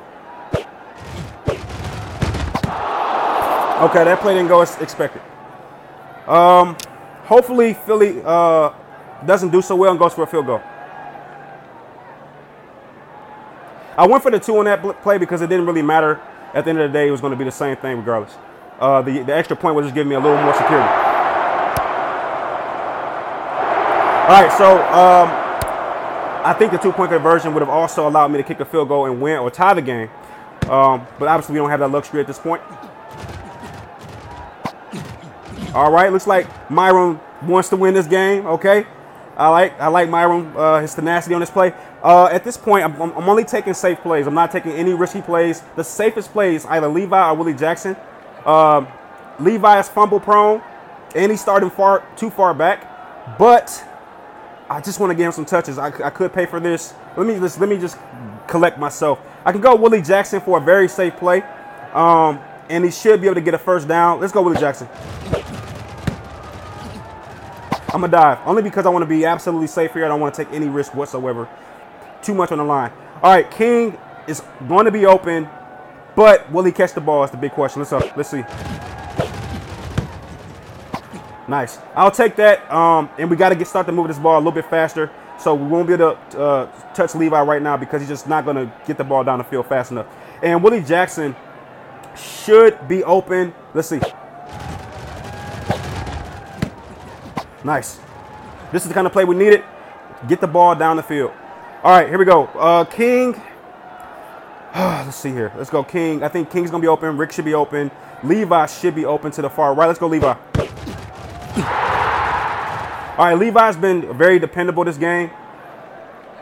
Okay, 3.82 4.04
that 4.04 4.20
play 4.20 4.34
didn't 4.34 4.48
go 4.48 4.62
as 4.62 4.76
expected. 4.80 5.22
Um, 6.28 6.76
hopefully 7.28 7.74
Philly 7.74 8.22
uh, 8.24 8.72
doesn't 9.26 9.50
do 9.50 9.60
so 9.60 9.76
well 9.76 9.90
and 9.90 9.98
goes 9.98 10.14
for 10.14 10.22
a 10.22 10.26
field 10.26 10.46
goal. 10.46 10.62
I 13.96 14.06
went 14.06 14.22
for 14.22 14.30
the 14.30 14.40
two 14.40 14.56
on 14.56 14.64
that 14.64 14.80
play 15.02 15.18
because 15.18 15.42
it 15.42 15.48
didn't 15.48 15.66
really 15.66 15.82
matter. 15.82 16.20
At 16.54 16.64
the 16.64 16.70
end 16.70 16.80
of 16.80 16.90
the 16.90 16.98
day, 16.98 17.08
it 17.08 17.10
was 17.10 17.20
going 17.20 17.32
to 17.32 17.36
be 17.36 17.44
the 17.44 17.52
same 17.52 17.76
thing 17.76 17.98
regardless. 17.98 18.34
Uh, 18.80 19.02
the, 19.02 19.22
the 19.22 19.34
extra 19.34 19.56
point 19.56 19.74
was 19.74 19.84
just 19.84 19.94
giving 19.94 20.08
me 20.08 20.14
a 20.14 20.20
little 20.20 20.40
more 20.40 20.54
security. 20.54 20.88
All 24.28 24.34
right, 24.34 24.52
so 24.56 24.76
um, 24.92 25.28
I 26.44 26.54
think 26.58 26.72
the 26.72 26.78
two-point 26.78 27.10
conversion 27.10 27.52
would 27.54 27.60
have 27.60 27.68
also 27.68 28.08
allowed 28.08 28.28
me 28.28 28.38
to 28.38 28.44
kick 28.44 28.60
a 28.60 28.64
field 28.64 28.88
goal 28.88 29.06
and 29.06 29.20
win 29.20 29.38
or 29.38 29.50
tie 29.50 29.74
the 29.74 29.82
game. 29.82 30.08
Um, 30.70 31.06
but 31.18 31.28
obviously, 31.28 31.54
we 31.54 31.58
don't 31.58 31.70
have 31.70 31.80
that 31.80 31.90
luxury 31.90 32.20
at 32.20 32.26
this 32.26 32.38
point. 32.38 32.62
All 35.74 35.92
right, 35.92 36.10
looks 36.10 36.26
like 36.26 36.70
Myron 36.70 37.20
wants 37.42 37.68
to 37.68 37.76
win 37.76 37.94
this 37.94 38.06
game. 38.06 38.46
Okay, 38.46 38.86
I 39.36 39.48
like 39.48 39.78
I 39.78 39.88
like 39.88 40.08
Myron 40.08 40.52
uh, 40.56 40.80
his 40.80 40.94
tenacity 40.94 41.34
on 41.34 41.40
this 41.40 41.50
play. 41.50 41.74
Uh, 42.02 42.26
at 42.26 42.42
this 42.42 42.56
point, 42.56 42.84
I'm, 42.84 43.00
I'm, 43.00 43.28
only 43.28 43.44
taking 43.44 43.74
safe 43.74 43.98
plays. 44.00 44.26
I'm 44.26 44.34
not 44.34 44.50
taking 44.50 44.72
any 44.72 44.94
risky 44.94 45.20
plays. 45.20 45.62
The 45.76 45.84
safest 45.84 46.32
plays 46.32 46.64
either 46.66 46.88
Levi 46.88 47.28
or 47.28 47.34
Willie 47.34 47.54
Jackson. 47.54 47.96
Um, 48.46 48.88
Levi 49.40 49.78
is 49.80 49.88
fumble 49.88 50.20
prone, 50.20 50.62
and 51.14 51.30
he's 51.30 51.40
starting 51.40 51.70
far 51.70 52.06
too 52.16 52.30
far 52.30 52.54
back. 52.54 53.38
But 53.38 53.84
I 54.70 54.80
just 54.80 55.00
want 55.00 55.10
to 55.10 55.14
give 55.14 55.26
him 55.26 55.32
some 55.32 55.44
touches. 55.44 55.76
I, 55.76 55.88
I 55.88 56.10
could 56.10 56.32
pay 56.32 56.46
for 56.46 56.60
this. 56.60 56.94
Let 57.16 57.26
me 57.26 57.38
just 57.38 57.60
let 57.60 57.68
me 57.68 57.78
just 57.78 57.98
collect 58.46 58.78
myself. 58.78 59.20
I 59.44 59.52
can 59.52 59.60
go 59.60 59.74
Willie 59.76 60.02
Jackson 60.02 60.40
for 60.40 60.58
a 60.58 60.60
very 60.60 60.88
safe 60.88 61.16
play, 61.16 61.42
um, 61.92 62.40
and 62.70 62.84
he 62.84 62.90
should 62.90 63.20
be 63.20 63.26
able 63.26 63.36
to 63.36 63.40
get 63.40 63.54
a 63.54 63.58
first 63.58 63.86
down. 63.86 64.20
Let's 64.20 64.32
go 64.32 64.42
Willie 64.42 64.58
Jackson. 64.58 64.88
I'm 67.98 68.02
gonna 68.02 68.12
dive 68.12 68.38
only 68.46 68.62
because 68.62 68.86
I 68.86 68.90
want 68.90 69.02
to 69.02 69.08
be 69.08 69.24
absolutely 69.24 69.66
safe 69.66 69.92
here. 69.92 70.04
I 70.04 70.08
don't 70.08 70.20
want 70.20 70.32
to 70.32 70.44
take 70.44 70.54
any 70.54 70.68
risk 70.68 70.94
whatsoever. 70.94 71.48
Too 72.22 72.32
much 72.32 72.52
on 72.52 72.58
the 72.58 72.64
line. 72.64 72.92
All 73.24 73.32
right, 73.32 73.50
King 73.50 73.98
is 74.28 74.40
going 74.68 74.84
to 74.84 74.92
be 74.92 75.04
open, 75.04 75.48
but 76.14 76.48
will 76.52 76.62
he 76.62 76.70
catch 76.70 76.92
the 76.92 77.00
ball? 77.00 77.24
Is 77.24 77.32
the 77.32 77.36
big 77.36 77.50
question. 77.50 77.80
Let's 77.80 77.92
up. 77.92 78.16
Let's 78.16 78.30
see. 78.30 78.44
Nice. 81.48 81.80
I'll 81.96 82.12
take 82.12 82.36
that. 82.36 82.72
Um, 82.72 83.10
and 83.18 83.28
we 83.28 83.34
got 83.34 83.48
to 83.48 83.56
get 83.56 83.66
start 83.66 83.86
to 83.86 83.92
move 83.92 84.06
this 84.06 84.18
ball 84.20 84.36
a 84.36 84.38
little 84.38 84.52
bit 84.52 84.70
faster. 84.70 85.10
So 85.40 85.56
we 85.56 85.66
won't 85.66 85.88
be 85.88 85.94
able 85.94 86.16
to 86.30 86.40
uh, 86.40 86.92
touch 86.92 87.16
Levi 87.16 87.40
right 87.42 87.62
now 87.62 87.76
because 87.76 88.00
he's 88.00 88.08
just 88.08 88.28
not 88.28 88.44
going 88.44 88.56
to 88.56 88.72
get 88.86 88.96
the 88.96 89.04
ball 89.04 89.24
down 89.24 89.38
the 89.38 89.44
field 89.44 89.66
fast 89.66 89.90
enough. 89.90 90.06
And 90.40 90.62
Willie 90.62 90.82
Jackson 90.82 91.34
should 92.16 92.86
be 92.86 93.02
open. 93.02 93.54
Let's 93.74 93.88
see. 93.88 94.00
Nice. 97.64 97.98
This 98.72 98.82
is 98.82 98.88
the 98.88 98.94
kind 98.94 99.06
of 99.06 99.12
play 99.12 99.24
we 99.24 99.34
needed. 99.34 99.64
Get 100.28 100.40
the 100.40 100.46
ball 100.46 100.74
down 100.74 100.96
the 100.96 101.02
field. 101.02 101.32
All 101.82 101.90
right, 101.90 102.08
here 102.08 102.18
we 102.18 102.24
go. 102.24 102.44
Uh, 102.46 102.84
King. 102.84 103.32
Let's 104.74 105.16
see 105.16 105.30
here. 105.30 105.52
Let's 105.56 105.70
go, 105.70 105.82
King. 105.82 106.22
I 106.22 106.28
think 106.28 106.50
King's 106.50 106.70
to 106.70 106.78
be 106.78 106.86
open. 106.86 107.16
Rick 107.16 107.32
should 107.32 107.44
be 107.44 107.54
open. 107.54 107.90
Levi 108.22 108.66
should 108.66 108.94
be 108.94 109.04
open 109.04 109.30
to 109.32 109.42
the 109.42 109.50
far 109.50 109.74
right. 109.74 109.86
Let's 109.86 109.98
go, 109.98 110.06
Levi. 110.06 110.34
All 113.18 113.24
right, 113.24 113.34
Levi's 113.34 113.76
been 113.76 114.16
very 114.16 114.38
dependable 114.38 114.84
this 114.84 114.96
game. 114.96 115.30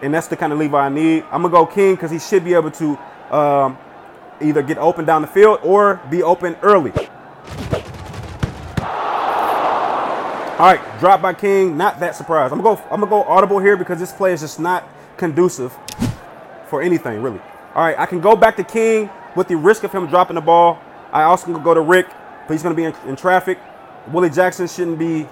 And 0.02 0.12
that's 0.12 0.26
the 0.26 0.37
kind 0.37 0.52
of 0.52 0.58
Levi 0.58 0.78
I 0.78 0.88
need. 0.90 1.25
I'm 1.30 1.42
to 1.42 1.49
go 1.49 1.64
King 1.64 1.94
because 1.94 2.11
he 2.11 2.18
should 2.18 2.44
be 2.44 2.52
able 2.52 2.70
to 2.73 2.99
um, 3.30 3.78
either 4.42 4.62
get 4.62 4.76
open 4.76 5.06
down 5.06 5.23
the 5.23 5.28
field 5.28 5.61
or 5.62 6.00
be 6.11 6.23
open 6.23 6.56
early. 6.62 6.92
All 10.58 10.64
right, 10.64 10.98
drop 11.00 11.20
by 11.20 11.34
King. 11.34 11.76
Not 11.76 12.00
that 12.00 12.16
surprised. 12.16 12.50
I'm 12.50 12.62
gonna 12.62 12.76
go. 12.76 12.82
I'm 12.84 13.00
gonna 13.00 13.10
go 13.10 13.25
audible 13.25 13.58
here 13.58 13.76
because 13.76 13.98
this 13.98 14.10
play 14.10 14.32
is 14.32 14.40
just 14.40 14.58
not 14.58 14.88
conducive 15.18 15.76
for 16.68 16.80
anything 16.80 17.22
really. 17.22 17.40
All 17.75 17.84
right, 17.84 17.98
I 17.98 18.06
can 18.06 18.22
go 18.22 18.34
back 18.34 18.56
to 18.56 18.64
King 18.64 19.10
with 19.34 19.48
the 19.48 19.56
risk 19.56 19.84
of 19.84 19.92
him 19.92 20.06
dropping 20.06 20.36
the 20.36 20.40
ball. 20.40 20.80
I 21.12 21.25
also 21.25 21.52
can 21.52 21.62
go 21.62 21.75
to 21.75 21.82
Rick, 21.82 22.06
but 22.48 22.54
he's 22.54 22.62
gonna 22.62 22.75
be 22.75 22.84
in, 22.84 22.94
in 23.06 23.16
traffic. 23.16 23.58
Willie 24.10 24.30
Jackson 24.30 24.66
shouldn't 24.66 24.98
be 24.98 25.28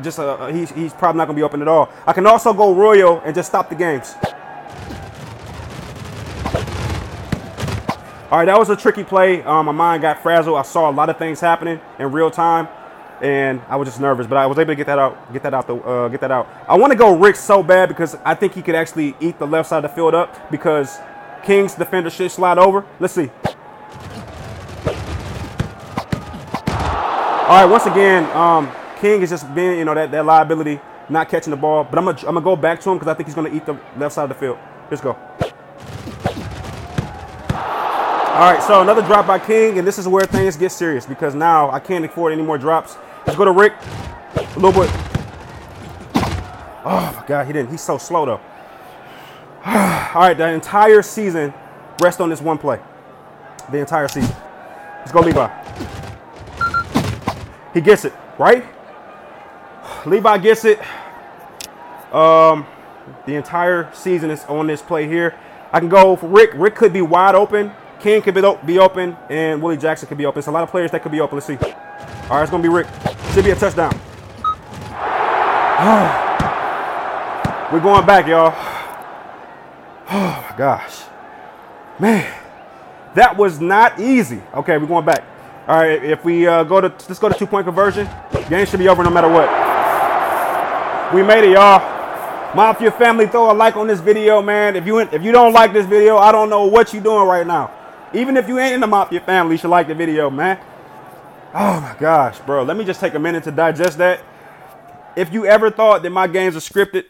just 0.00 0.20
a. 0.20 0.52
He's 0.52 0.70
he's 0.70 0.92
probably 0.92 1.18
not 1.18 1.24
gonna 1.26 1.36
be 1.36 1.42
open 1.42 1.60
at 1.60 1.66
all. 1.66 1.88
I 2.06 2.12
can 2.12 2.24
also 2.24 2.54
go 2.54 2.72
Royal 2.72 3.20
and 3.24 3.34
just 3.34 3.48
stop 3.48 3.68
the 3.68 3.74
games. 3.74 4.14
All 8.30 8.38
right, 8.38 8.44
that 8.44 8.56
was 8.56 8.70
a 8.70 8.76
tricky 8.76 9.02
play. 9.02 9.42
Um, 9.42 9.66
my 9.66 9.72
mind 9.72 10.02
got 10.02 10.22
frazzled. 10.22 10.56
I 10.56 10.62
saw 10.62 10.88
a 10.88 10.92
lot 10.92 11.10
of 11.10 11.18
things 11.18 11.40
happening 11.40 11.80
in 11.98 12.12
real 12.12 12.30
time 12.30 12.68
and 13.20 13.60
I 13.68 13.76
was 13.76 13.88
just 13.88 14.00
nervous, 14.00 14.26
but 14.26 14.36
I 14.36 14.46
was 14.46 14.58
able 14.58 14.72
to 14.72 14.76
get 14.76 14.86
that 14.86 14.98
out, 14.98 15.32
get 15.32 15.42
that 15.42 15.54
out, 15.54 15.66
the, 15.66 15.76
uh, 15.76 16.08
get 16.08 16.20
that 16.20 16.30
out. 16.30 16.48
I 16.68 16.76
want 16.76 16.92
to 16.92 16.98
go 16.98 17.16
Rick 17.16 17.36
so 17.36 17.62
bad 17.62 17.88
because 17.88 18.16
I 18.24 18.34
think 18.34 18.54
he 18.54 18.62
could 18.62 18.74
actually 18.74 19.14
eat 19.20 19.38
the 19.38 19.46
left 19.46 19.68
side 19.68 19.84
of 19.84 19.90
the 19.90 19.94
field 19.94 20.14
up 20.14 20.50
because 20.50 20.98
King's 21.44 21.74
defender 21.74 22.10
should 22.10 22.30
slide 22.30 22.58
over. 22.58 22.84
Let's 23.00 23.14
see. 23.14 23.30
All 27.46 27.62
right, 27.62 27.64
once 27.64 27.86
again, 27.86 28.24
um, 28.36 28.70
King 29.00 29.22
is 29.22 29.30
just 29.30 29.54
being, 29.54 29.78
you 29.78 29.84
know, 29.84 29.94
that, 29.94 30.10
that 30.10 30.26
liability, 30.26 30.80
not 31.08 31.28
catching 31.28 31.52
the 31.52 31.56
ball. 31.56 31.84
But 31.84 31.98
I'm 31.98 32.04
gonna, 32.04 32.18
I'm 32.18 32.34
gonna 32.34 32.40
go 32.40 32.56
back 32.56 32.80
to 32.80 32.90
him 32.90 32.98
because 32.98 33.08
I 33.08 33.14
think 33.14 33.28
he's 33.28 33.36
gonna 33.36 33.54
eat 33.54 33.64
the 33.64 33.78
left 33.96 34.16
side 34.16 34.24
of 34.24 34.30
the 34.30 34.34
field. 34.34 34.58
Let's 34.90 35.00
go. 35.00 35.16
All 38.36 38.52
right, 38.52 38.62
so 38.62 38.82
another 38.82 39.00
drop 39.00 39.26
by 39.26 39.38
King, 39.38 39.78
and 39.78 39.86
this 39.86 39.96
is 39.96 40.06
where 40.06 40.26
things 40.26 40.56
get 40.56 40.70
serious 40.70 41.06
because 41.06 41.34
now 41.34 41.70
I 41.70 41.78
can't 41.78 42.04
afford 42.04 42.32
any 42.34 42.42
more 42.42 42.58
drops. 42.58 42.96
Let's 43.26 43.36
go 43.36 43.44
to 43.44 43.52
Rick. 43.52 43.74
A 44.36 44.58
little 44.58 44.72
bit. 44.80 44.90
Oh 46.84 47.12
my 47.16 47.24
God, 47.26 47.46
he 47.46 47.52
didn't. 47.52 47.70
He's 47.70 47.82
so 47.82 47.98
slow 47.98 48.24
though. 48.24 48.40
All 49.66 50.22
right, 50.22 50.34
the 50.34 50.48
entire 50.48 51.02
season 51.02 51.52
rests 52.00 52.20
on 52.20 52.30
this 52.30 52.40
one 52.40 52.58
play. 52.58 52.80
The 53.72 53.78
entire 53.78 54.06
season. 54.06 54.34
Let's 55.00 55.10
go, 55.10 55.20
Levi. 55.20 55.48
He 57.74 57.80
gets 57.80 58.04
it, 58.04 58.12
right? 58.38 58.64
Levi 60.06 60.38
gets 60.38 60.64
it. 60.64 60.78
Um, 62.14 62.66
the 63.26 63.34
entire 63.34 63.92
season 63.92 64.30
is 64.30 64.44
on 64.44 64.68
this 64.68 64.80
play 64.80 65.08
here. 65.08 65.34
I 65.72 65.80
can 65.80 65.88
go 65.88 66.14
for 66.14 66.28
Rick. 66.28 66.50
Rick 66.54 66.76
could 66.76 66.92
be 66.92 67.02
wide 67.02 67.34
open. 67.34 67.72
King 67.98 68.22
could 68.22 68.34
be 68.34 68.78
open, 68.78 69.16
and 69.28 69.60
Willie 69.60 69.76
Jackson 69.76 70.08
could 70.08 70.18
be 70.18 70.26
open. 70.26 70.38
It's 70.38 70.48
a 70.48 70.52
lot 70.52 70.62
of 70.62 70.70
players 70.70 70.92
that 70.92 71.02
could 71.02 71.12
be 71.12 71.20
open. 71.20 71.36
Let's 71.36 71.46
see. 71.46 71.56
All 71.56 72.36
right, 72.36 72.42
it's 72.42 72.50
to 72.50 72.58
be 72.58 72.68
Rick. 72.68 72.86
Should 73.36 73.44
be 73.44 73.50
a 73.50 73.54
touchdown. 73.54 73.92
We're 77.70 77.80
going 77.80 78.06
back, 78.06 78.26
y'all. 78.26 78.54
Oh, 80.08 80.46
my 80.50 80.54
gosh. 80.56 81.02
Man, 81.98 82.32
that 83.14 83.36
was 83.36 83.60
not 83.60 84.00
easy. 84.00 84.40
Okay, 84.54 84.78
we're 84.78 84.86
going 84.86 85.04
back. 85.04 85.22
All 85.68 85.76
right, 85.76 86.02
if 86.02 86.24
we 86.24 86.46
uh, 86.46 86.64
go 86.64 86.80
to, 86.80 86.88
let's 86.88 87.18
go 87.18 87.28
to 87.28 87.38
two-point 87.38 87.66
conversion. 87.66 88.08
Game 88.48 88.64
should 88.64 88.78
be 88.78 88.88
over 88.88 89.04
no 89.04 89.10
matter 89.10 89.28
what. 89.28 89.50
We 91.14 91.22
made 91.22 91.46
it, 91.46 91.52
y'all. 91.52 91.80
Mafia 92.56 92.90
family, 92.90 93.26
throw 93.26 93.50
a 93.50 93.52
like 93.52 93.76
on 93.76 93.86
this 93.86 94.00
video, 94.00 94.40
man. 94.40 94.76
If 94.76 94.86
you 94.86 95.00
if 95.00 95.22
you 95.22 95.32
don't 95.32 95.52
like 95.52 95.74
this 95.74 95.84
video, 95.84 96.16
I 96.16 96.32
don't 96.32 96.48
know 96.48 96.64
what 96.64 96.94
you're 96.94 97.02
doing 97.02 97.28
right 97.28 97.46
now. 97.46 97.70
Even 98.14 98.38
if 98.38 98.48
you 98.48 98.58
ain't 98.58 98.72
in 98.72 98.80
the 98.80 98.86
Mafia 98.86 99.20
family, 99.20 99.56
you 99.56 99.58
should 99.58 99.68
like 99.68 99.88
the 99.88 99.94
video, 99.94 100.30
man. 100.30 100.58
Oh 101.54 101.80
my 101.80 101.96
gosh, 101.98 102.38
bro. 102.40 102.62
Let 102.62 102.76
me 102.76 102.84
just 102.84 103.00
take 103.00 103.14
a 103.14 103.18
minute 103.18 103.44
to 103.44 103.50
digest 103.50 103.98
that. 103.98 104.20
If 105.16 105.32
you 105.32 105.46
ever 105.46 105.70
thought 105.70 106.02
that 106.02 106.10
my 106.10 106.26
games 106.26 106.56
are 106.56 106.60
scripted 106.60 107.04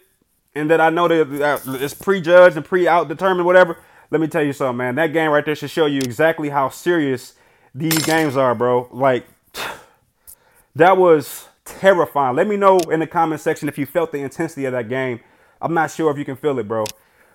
and 0.54 0.70
that 0.70 0.80
I 0.80 0.90
know 0.90 1.08
that 1.08 1.62
it's 1.66 1.94
prejudged 1.94 2.56
and 2.56 2.64
pre-out 2.64 3.08
determined, 3.08 3.46
whatever, 3.46 3.78
let 4.10 4.20
me 4.20 4.28
tell 4.28 4.42
you 4.42 4.52
something, 4.52 4.76
man. 4.76 4.94
That 4.94 5.12
game 5.12 5.30
right 5.30 5.44
there 5.44 5.56
should 5.56 5.70
show 5.70 5.86
you 5.86 5.98
exactly 5.98 6.50
how 6.50 6.68
serious 6.68 7.34
these 7.74 8.04
games 8.06 8.36
are, 8.36 8.54
bro. 8.54 8.88
Like, 8.92 9.26
that 10.76 10.96
was 10.96 11.48
terrifying. 11.64 12.36
Let 12.36 12.46
me 12.46 12.56
know 12.56 12.78
in 12.78 13.00
the 13.00 13.06
comment 13.06 13.40
section 13.40 13.68
if 13.68 13.76
you 13.76 13.86
felt 13.86 14.12
the 14.12 14.18
intensity 14.18 14.64
of 14.64 14.72
that 14.72 14.88
game. 14.88 15.20
I'm 15.60 15.74
not 15.74 15.90
sure 15.90 16.10
if 16.10 16.18
you 16.18 16.24
can 16.24 16.36
feel 16.36 16.58
it, 16.58 16.68
bro. 16.68 16.84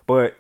But 0.08 0.38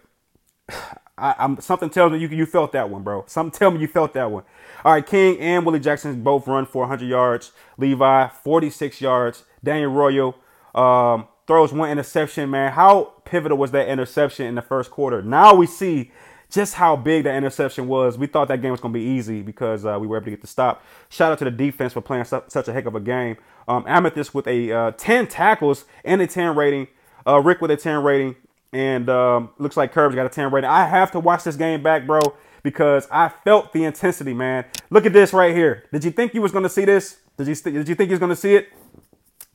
I, 1.21 1.35
am 1.45 1.61
something 1.61 1.89
tells 1.89 2.11
me 2.11 2.19
you 2.19 2.27
you 2.27 2.45
felt 2.45 2.71
that 2.71 2.89
one, 2.89 3.03
bro. 3.03 3.23
Something 3.27 3.57
tell 3.57 3.71
me 3.71 3.79
you 3.79 3.87
felt 3.87 4.13
that 4.13 4.31
one. 4.31 4.43
All 4.83 4.93
right, 4.93 5.05
King 5.05 5.39
and 5.39 5.65
Willie 5.65 5.79
Jackson 5.79 6.23
both 6.23 6.47
run 6.47 6.65
for 6.65 6.79
100 6.79 7.05
yards. 7.05 7.51
Levi 7.77 8.27
46 8.27 8.99
yards. 8.99 9.43
Daniel 9.63 9.91
Royal 9.91 10.35
um, 10.73 11.27
throws 11.45 11.71
one 11.71 11.91
interception. 11.91 12.49
Man, 12.49 12.71
how 12.71 13.13
pivotal 13.25 13.57
was 13.57 13.71
that 13.71 13.87
interception 13.87 14.47
in 14.47 14.55
the 14.55 14.61
first 14.61 14.91
quarter. 14.91 15.21
Now 15.21 15.53
we 15.53 15.67
see 15.67 16.11
just 16.49 16.73
how 16.73 16.95
big 16.95 17.23
the 17.23 17.33
interception 17.33 17.87
was. 17.87 18.17
We 18.17 18.27
thought 18.27 18.49
that 18.49 18.61
game 18.61 18.71
was 18.71 18.81
going 18.81 18.93
to 18.93 18.99
be 18.99 19.05
easy 19.05 19.41
because 19.41 19.85
uh, 19.85 19.97
we 19.99 20.05
were 20.05 20.17
able 20.17 20.25
to 20.25 20.31
get 20.31 20.41
the 20.41 20.47
stop. 20.47 20.83
Shout 21.09 21.31
out 21.31 21.39
to 21.39 21.45
the 21.45 21.51
defense 21.51 21.93
for 21.93 22.01
playing 22.01 22.25
su- 22.25 22.43
such 22.47 22.67
a 22.67 22.73
heck 22.73 22.85
of 22.85 22.95
a 22.95 22.99
game. 22.99 23.37
Um, 23.67 23.85
Amethyst 23.87 24.35
with 24.35 24.47
a 24.47 24.71
uh, 24.71 24.91
10 24.91 25.27
tackles 25.27 25.85
and 26.03 26.21
a 26.21 26.27
10 26.27 26.55
rating. 26.55 26.87
Uh, 27.25 27.39
Rick 27.39 27.61
with 27.61 27.71
a 27.71 27.77
10 27.77 28.03
rating. 28.03 28.35
And 28.73 29.09
um, 29.09 29.49
looks 29.57 29.75
like 29.75 29.91
Curbs 29.91 30.15
got 30.15 30.25
a 30.25 30.29
10 30.29 30.51
rating. 30.51 30.69
I 30.69 30.85
have 30.87 31.11
to 31.11 31.19
watch 31.19 31.43
this 31.43 31.55
game 31.55 31.83
back, 31.83 32.07
bro, 32.07 32.21
because 32.63 33.07
I 33.11 33.29
felt 33.29 33.73
the 33.73 33.83
intensity, 33.83 34.33
man. 34.33 34.65
Look 34.89 35.05
at 35.05 35.13
this 35.13 35.33
right 35.33 35.53
here. 35.53 35.85
Did 35.91 36.03
you 36.05 36.11
think 36.11 36.33
you 36.33 36.41
was 36.41 36.51
going 36.51 36.63
to 36.63 36.69
see 36.69 36.85
this? 36.85 37.17
Did 37.37 37.47
you, 37.47 37.55
did 37.55 37.89
you 37.89 37.95
think 37.95 38.09
you 38.09 38.13
was 38.13 38.19
going 38.19 38.29
to 38.29 38.35
see 38.35 38.55
it? 38.55 38.69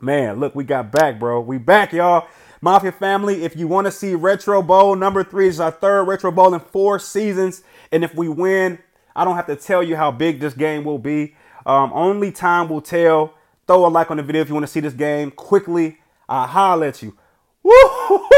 Man, 0.00 0.38
look, 0.38 0.54
we 0.54 0.64
got 0.64 0.92
back, 0.92 1.18
bro. 1.18 1.40
We 1.40 1.56
back, 1.56 1.92
y'all. 1.92 2.28
Mafia 2.60 2.92
family, 2.92 3.44
if 3.44 3.56
you 3.56 3.68
want 3.68 3.86
to 3.86 3.90
see 3.90 4.14
Retro 4.14 4.60
Bowl 4.62 4.96
number 4.96 5.24
three, 5.24 5.48
is 5.48 5.60
our 5.60 5.70
third 5.70 6.04
Retro 6.04 6.30
Bowl 6.30 6.52
in 6.52 6.60
four 6.60 6.98
seasons. 6.98 7.62
And 7.92 8.04
if 8.04 8.14
we 8.14 8.28
win, 8.28 8.78
I 9.14 9.24
don't 9.24 9.36
have 9.36 9.46
to 9.46 9.56
tell 9.56 9.82
you 9.82 9.96
how 9.96 10.10
big 10.10 10.40
this 10.40 10.52
game 10.52 10.84
will 10.84 10.98
be. 10.98 11.34
Um, 11.64 11.90
only 11.94 12.32
time 12.32 12.68
will 12.68 12.82
tell. 12.82 13.34
Throw 13.66 13.86
a 13.86 13.88
like 13.88 14.10
on 14.10 14.18
the 14.18 14.22
video 14.22 14.42
if 14.42 14.48
you 14.48 14.54
want 14.54 14.64
to 14.66 14.72
see 14.72 14.80
this 14.80 14.92
game 14.92 15.30
quickly. 15.30 15.98
I'll 16.28 16.46
holler 16.46 16.88
at 16.88 17.02
you. 17.02 17.16
Woo! 17.62 18.28